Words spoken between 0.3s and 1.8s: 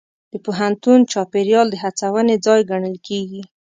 د پوهنتون چاپېریال د